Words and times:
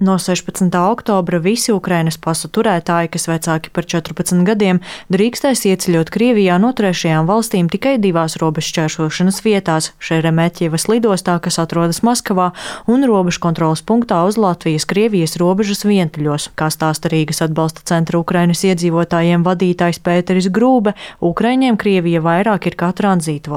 No 0.00 0.18
16. 0.18 0.90
oktobra 0.90 1.38
visi 1.38 1.74
Ukrainas 1.76 2.16
pasu 2.16 2.48
turētāji, 2.48 3.10
kas 3.12 3.26
vecāki 3.28 3.68
par 3.68 3.84
14 3.84 4.46
gadiem, 4.48 4.80
drīkstēs 5.12 5.66
ieceļot 5.68 6.08
Krievijā 6.14 6.56
no 6.56 6.70
trešajām 6.72 7.28
valstīm 7.28 7.68
tikai 7.68 7.98
divās 8.00 8.38
robežšķērsošanas 8.40 9.42
vietās- 9.44 9.90
Šeremetjevas 10.08 10.88
lidostā, 10.88 11.36
kas 11.44 11.60
atrodas 11.60 12.00
Maskavā, 12.00 12.52
un 12.88 13.04
robežu 13.04 13.44
kontrolas 13.44 13.84
punktā 13.84 14.24
uz 14.24 14.40
Latvijas-Krievijas 14.40 15.36
robežas 15.36 15.84
vientuļos. 15.84 16.48
Kā 16.56 16.72
stāsta 16.72 17.12
Rīgas 17.12 17.44
atbalsta 17.44 17.84
centra 17.84 18.24
Ukrainas 18.24 18.64
iedzīvotājiem 18.64 19.44
vadītājs 19.44 20.00
Pēteris 20.00 20.48
Grūbe, 20.48 20.94
Ukraiņiem 21.20 21.76
Krievija 21.76 22.24
vairāk 22.24 22.72
ir 22.72 22.74
kā 22.74 22.94
tranzīta 22.96 23.52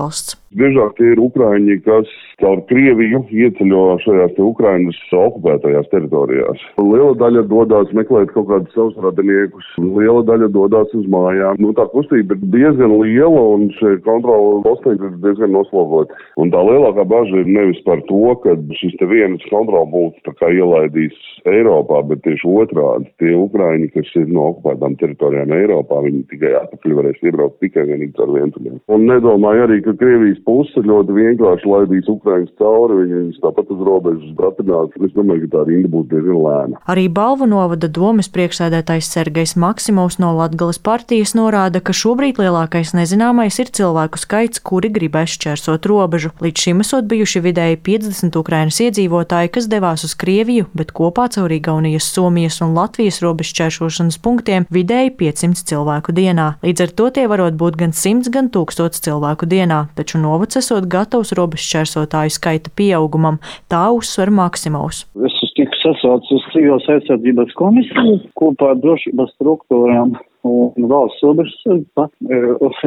valsts. 0.53 0.59
Biežāk 0.63 0.97
tie 0.97 1.13
ir 1.13 1.19
Ukrāņi, 1.19 1.81
kas 1.83 2.07
caur 2.41 2.61
Krieviju 2.67 3.25
ieceļo 3.31 3.99
šajās 4.03 4.35
te 4.35 4.41
Ukrainas 4.41 4.97
okupētajās 5.11 5.89
teritorijās. 5.91 6.59
Liela 6.77 7.13
daļa 7.15 7.43
dodas 7.47 7.91
meklēt 7.93 8.31
kaut 8.33 8.47
kādus 8.49 8.73
savus 8.73 8.95
radiniekus, 8.97 9.65
liela 9.77 10.23
daļa 10.23 10.49
dodas 10.53 10.93
uz 10.93 11.05
mājām. 11.07 11.57
Nu, 11.59 11.73
tā 11.73 11.85
kustība 11.91 12.35
ir 12.35 12.43
diezgan 12.53 12.93
liela 13.01 13.43
un 13.55 13.69
šie 13.77 13.97
kontrola 14.05 14.61
posteņi 14.63 15.09
ir 15.09 15.17
diezgan 15.23 15.53
noslogoti. 15.53 16.13
Un 16.37 16.51
tā 16.51 16.61
lielākā 16.63 17.05
baža 17.05 17.43
ir 17.43 17.47
nevis 17.47 17.81
par 17.85 18.01
to, 18.09 18.35
ka 18.43 18.55
šis 18.79 18.97
te 18.99 19.07
viens 19.09 19.43
kontrola 19.49 19.85
punkts 19.89 20.23
tā 20.27 20.33
kā 20.39 20.51
ielaidīs 20.53 21.15
Eiropā, 21.49 22.01
bet 22.07 22.23
tieši 22.25 22.47
otrādi 22.49 23.09
tie 23.21 23.33
Ukrāņi, 23.37 23.91
kas 23.93 24.09
ir 24.19 24.29
no 24.31 24.51
okupētām 24.53 24.97
teritorijām 25.01 25.53
Eiropā, 25.55 26.01
viņi 26.05 26.23
tikai 26.31 26.53
atpakaļ 26.61 26.97
varēs 26.99 27.23
iebraukt 27.23 27.59
tikai 27.63 27.85
vienīgi 27.89 28.23
ar 28.23 28.31
vientuļiem. 28.33 28.79
Un 28.93 29.07
nedomāju 29.09 29.67
arī, 29.67 29.79
ka 29.85 29.95
Krievijas 29.99 30.42
puse 30.45 30.83
ļoti 30.83 31.15
vienkārši 31.15 31.69
laidīs 31.69 32.09
Ukraiņas 32.11 32.53
cauri, 32.59 32.99
viņus 33.03 33.41
tāpat 33.43 33.71
uz 33.73 33.81
robežas 33.87 34.33
bratinās. 34.37 34.93
Es 35.03 35.13
domāju, 35.15 35.47
ka 35.47 35.57
tā 35.57 35.63
rinda 35.67 35.89
būs 35.91 36.09
diezgan 36.11 36.39
lēna. 36.43 36.81
Arī 36.89 37.05
balvu 37.11 37.47
novada 37.49 37.89
domas 37.91 38.29
priekšsēdētājs 38.33 39.09
Sergejs 39.13 39.55
Maksimovs 39.59 40.19
no 40.21 40.33
Latgales 40.37 40.79
partijas 40.83 41.35
norāda, 41.37 41.81
ka 41.83 41.95
šobrīd 41.95 42.41
lielākais 42.41 42.93
nezināmais 42.97 43.59
ir 43.61 43.71
cilvēku 43.73 44.21
skaits, 44.21 44.61
kuri 44.63 44.91
gribēs 44.93 45.37
šķērsot 45.37 45.87
robežu. 45.89 46.33
Līdz 46.43 46.65
šim 46.67 46.83
esot 46.83 47.07
bijuši 47.11 47.43
vidēji 47.47 47.81
50 47.87 48.39
Ukrainas 48.39 48.79
iedzīvotāji, 48.83 49.53
kas 49.55 49.69
devās 49.71 50.05
uz 50.07 50.15
Krieviju, 50.19 50.69
bet 50.77 50.93
kopā 50.95 51.29
caur 51.33 51.51
Igaunijas, 51.53 52.09
Somijas 52.13 52.59
un 52.65 52.75
Latvijas 52.77 53.21
robežšķērsošanas 53.23 54.19
punktiem 54.23 54.67
vidēji 54.73 55.15
500 55.19 55.67
cilvēku 55.71 56.15
dienā. 56.15 56.53
Līdz 56.65 56.87
ar 56.87 56.95
to 56.99 57.09
tie 57.15 57.27
varot 57.31 57.57
būt 57.59 57.79
gan 57.79 57.95
100, 57.95 58.31
gan 58.33 58.51
1000 58.53 59.01
cilvēku 59.03 59.49
dienā, 59.49 59.85
taču 59.97 60.21
no 60.21 60.32
novads 60.33 60.59
esot 60.59 60.89
gatavs 60.89 61.33
robežšķērsotāju 61.37 62.33
skaita 62.33 62.73
pieaugumam, 62.77 63.39
tā 63.71 63.85
uzsver 63.93 64.33
Maksimovs. 64.33 65.05
Es 65.29 65.39
tiku 65.57 65.77
sasaucis 65.83 66.37
uz 66.39 66.45
civilās 66.53 66.89
aizsardzības 66.89 67.53
komisiju 67.59 68.19
kopā 68.39 68.73
ar 68.73 68.79
drošības 68.81 69.33
struktūrām 69.37 70.15
un 70.49 70.87
valsts 70.91 71.23
robežsardze. 71.23 72.07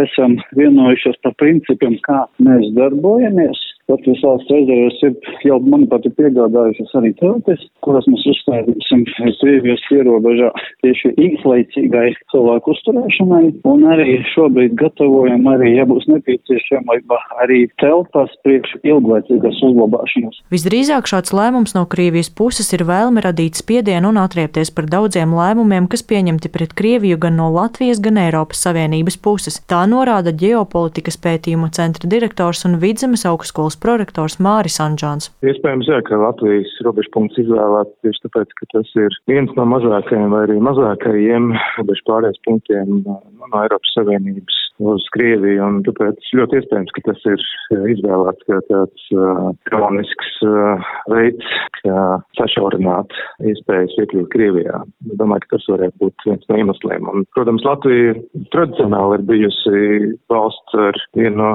Esam 0.03 0.37
vienojušies 0.59 1.21
par 1.25 1.37
principiem, 1.41 1.97
kā 2.07 2.25
mēs 2.43 2.69
darbojamies. 2.77 3.63
Latvijas 3.87 4.23
valsts 4.27 4.51
rezerves 4.51 5.03
ir 5.07 5.13
jau 5.47 5.61
mani 5.63 5.87
pati 5.87 6.11
piegādājušas 6.19 6.95
arī 6.99 7.13
teltis, 7.21 7.61
kuras 7.87 8.07
mēs 8.11 8.25
uzstādīsim 8.33 9.05
Krievijas 9.39 9.85
ierobežā 9.95 10.49
tieši 10.83 11.13
īslaicīgai 11.23 12.09
cilvēku 12.33 12.73
uzturēšanai, 12.75 13.45
un 13.71 13.85
arī 13.93 14.17
šobrīd 14.33 14.75
gatavojam 14.81 15.47
arī, 15.53 15.77
ja 15.77 15.85
būs 15.87 16.09
nepieciešamība, 16.11 17.19
arī 17.45 17.61
telpas 17.83 18.33
priekš 18.43 18.75
ilglaicīgas 18.83 19.61
uzglabāšanas. 19.69 20.41
Visdrīzāk 20.51 21.07
šāds 21.07 21.31
lēmums 21.37 21.77
no 21.79 21.85
Krievijas 21.87 22.33
puses 22.35 22.73
ir 22.75 22.83
vēlme 22.91 23.23
radīt 23.23 23.61
spiedienu 23.63 24.11
un 24.11 24.19
atriepties 24.25 24.75
par 24.75 24.91
daudziem 24.91 25.37
lēmumiem, 25.37 25.87
kas 25.93 26.03
pieņemti 26.11 26.51
pret 26.51 26.75
Krieviju 26.75 27.21
gan 27.23 27.39
no 27.39 27.53
Latvijas, 27.55 28.03
gan 28.03 28.19
Eiropas 28.25 28.67
Savienības 28.67 29.21
puses. 29.23 29.63
Tā 29.71 29.85
norāda 29.87 30.35
ģeopolitikas 30.35 31.23
pētījumu 31.23 31.71
centra 31.79 32.11
direktors 32.11 32.67
un 32.67 32.81
Vidzemes 32.83 33.23
augstskolas 33.31 33.76
skolas 33.77 33.81
prorektors 33.81 34.39
Māris 34.41 34.81
Anģāns. 34.81 35.31
Iespējams, 35.45 35.89
jā, 35.89 36.01
ka 36.07 36.17
Latvijas 36.17 36.71
robežpunkts 36.85 37.39
izvēlēts 37.39 37.95
tieši 38.03 38.23
tāpēc, 38.27 38.49
ka 38.59 38.67
tas 38.73 38.89
ir 38.97 39.11
viens 39.29 39.51
no 39.57 39.65
mazākajiem 39.65 40.31
vai 40.31 40.45
arī 40.47 40.59
mazākajiem 40.61 41.53
robežu 41.79 42.05
pārējais 42.07 42.41
punktiem 42.47 43.05
no 43.07 43.63
Eiropas 43.63 43.93
Savienības 43.95 44.57
uz 44.79 45.07
Krieviju, 45.15 45.63
un 45.65 45.83
tāpēc 45.87 46.21
ļoti 46.37 46.61
iespējams, 46.61 46.93
ka 46.93 47.03
tas 47.07 47.23
ir 47.25 47.45
izvēlēts 47.95 48.45
kā 48.49 48.61
tāds 48.69 49.07
uh, 49.17 49.49
kronisks 49.71 50.35
uh, 50.45 50.85
veids, 51.09 51.49
kā 51.81 52.21
sašaurināt 52.37 53.17
iespējas 53.41 53.97
iekļūt 54.03 54.29
Krievijā. 54.35 54.83
Domāju, 55.17 55.47
ka 55.47 55.57
tas 55.57 55.69
varētu 55.73 55.97
būt 56.05 56.29
viens 56.29 56.49
no 56.51 56.61
iemesliem. 56.61 57.09
Un, 57.09 57.25
protams, 57.37 57.65
Latvija 57.65 58.19
tradicionāli 58.53 59.21
ir 59.21 59.29
bijusi 59.33 59.85
valsts 60.33 60.77
ar 60.77 61.01
vienu 61.17 61.37
no 61.41 61.51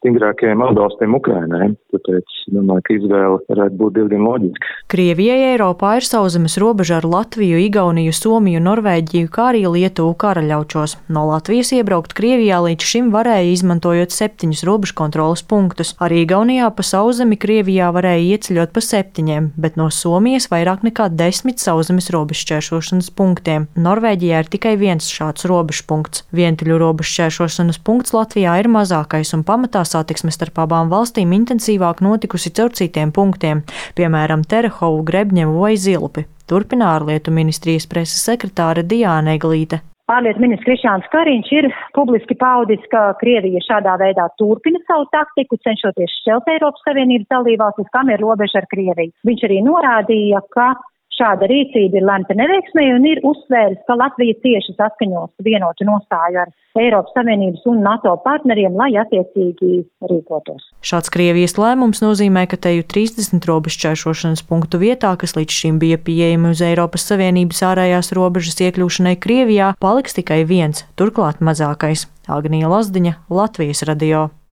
stingrākajiem 0.00 0.62
atbalstiem 0.64 1.14
Ukrainai, 1.16 1.66
tāpēc 1.92 2.36
domāju, 2.54 2.84
ka 2.86 2.94
izvēle 2.96 3.38
varētu 3.50 3.76
būt 3.80 3.96
diezgan 3.98 4.24
loģiska. 4.24 4.70
Krievijai 4.90 5.40
Eiropā 5.52 5.92
ir 5.98 6.06
sauszemes 6.08 6.56
robeža 6.60 6.98
ar 7.00 7.06
Latviju, 7.08 7.58
Igauniju, 7.66 8.14
Somiju, 8.16 8.62
Norvēģiju, 8.64 9.28
kā 9.32 9.50
arī 9.52 9.66
Lietuvu 9.68 10.14
karaļaučos. 10.20 10.96
No 11.12 11.26
Latvijas 11.28 11.72
iebraukt 11.76 12.14
Krievijā 12.16 12.62
līdz 12.64 12.86
šim 12.92 13.10
varēja 13.12 13.52
izmantojot 13.52 14.14
septiņus 14.16 14.64
robežu 14.68 14.96
kontrolas 15.02 15.44
punktus. 15.44 15.92
Arī 16.00 16.24
Igaunijā 16.24 16.70
pa 16.72 16.86
sauszemi 16.86 17.36
Krievijā 17.40 17.90
varēja 17.94 18.38
ieceļot 18.38 18.72
pa 18.72 18.84
septiņiem, 18.84 19.52
bet 19.60 19.76
no 19.80 19.90
Somijas 19.92 20.48
vairāk 20.52 20.86
nekā 20.88 21.10
desmit 21.12 21.60
sauszemes 21.60 22.08
robežu 22.14 22.46
šķēršošanas 22.46 23.12
punktiem. 23.20 23.68
Norvēģijā 23.76 24.42
ir 24.42 24.50
tikai 24.56 24.74
viens 24.80 25.12
šāds 25.12 25.44
robežu 25.50 25.84
punkts. 25.90 26.24
Vientuļu 26.32 26.80
robežu 26.80 27.12
šķēršošanas 27.18 27.82
punkts 27.84 28.16
Latvijā 28.16 28.56
ir 28.62 28.72
mazākais 28.72 29.36
un 29.36 29.44
pamatā 29.46 29.84
satiksme 29.90 30.32
starp 30.34 30.62
abām 30.64 30.90
valstīm 30.92 31.34
intensīvāk 31.36 32.00
notikusi 32.06 32.54
caur 32.56 32.72
citiem 32.78 33.12
punktiem, 33.12 33.64
piemēram, 33.98 34.46
Terehovu, 34.46 35.04
Grebņevu 35.10 35.60
vai 35.60 35.76
Zilpi. 35.76 36.26
Turpina 36.50 36.94
ārlietu 36.96 37.30
ministrijas 37.34 37.86
preses 37.90 38.24
sekretāre 38.26 38.82
Diāna 38.86 39.36
Eglīte. 39.38 39.82
Ārlietu 40.10 40.42
ministrs 40.42 40.66
Krišāns 40.66 41.06
Kariņš 41.12 41.50
ir 41.54 41.68
publiski 41.94 42.34
paudis, 42.38 42.82
ka 42.90 43.12
Krievija 43.20 43.60
šādā 43.62 43.94
veidā 44.00 44.24
turpina 44.40 44.80
savu 44.88 45.06
taktiku, 45.14 45.58
cenšoties 45.62 46.16
šķelt 46.22 46.50
Eiropas 46.50 46.82
Savienības 46.88 47.28
dalībvalstis, 47.30 47.90
kam 47.94 48.10
ir 48.10 48.22
robeža 48.24 48.58
ar 48.62 48.66
Krieviju. 48.72 49.14
Viņš 49.28 49.44
arī 49.46 49.60
norādīja, 49.68 50.42
ka 50.56 50.72
Šāda 51.20 51.44
rīcība 51.50 52.00
ir 52.00 52.06
lemta 52.08 52.32
neveiksmē 52.32 52.86
un 52.94 53.04
ir 53.04 53.18
uzsvērs, 53.28 53.82
ka 53.84 53.96
Latvija 54.00 54.38
cieši 54.40 54.72
saskaņos 54.78 55.34
vienotu 55.44 55.84
nostāju 55.84 56.40
ar 56.46 56.54
Eiropas 56.80 57.12
Savienības 57.12 57.66
un 57.68 57.82
NATO 57.84 58.14
partneriem, 58.24 58.72
lai 58.78 58.94
attiecīgi 59.02 59.82
rīkotos. 60.08 60.70
Šāds 60.86 61.12
Krievijas 61.12 61.58
lēmums 61.60 62.00
nozīmē, 62.00 62.46
ka 62.48 62.56
teju 62.56 62.86
30 62.88 63.44
robežšķēršošanas 63.50 64.46
punktu 64.48 64.80
vietā, 64.80 65.12
kas 65.20 65.36
līdz 65.36 65.60
šim 65.60 65.82
bija 65.82 66.00
pieejami 66.00 66.54
uz 66.54 66.64
Eiropas 66.64 67.04
Savienības 67.10 67.60
ārējās 67.68 68.14
robežas 68.16 68.56
iekļūšanai 68.64 69.18
Krievijā, 69.20 69.74
paliks 69.82 70.16
tikai 70.16 70.46
viens, 70.48 70.86
turklāt 70.96 71.44
mazākais- 71.44 72.08
Agnija 72.38 72.72
Lazdiņa, 72.72 73.18
Latvijas 73.28 73.84
radio. 73.84 74.30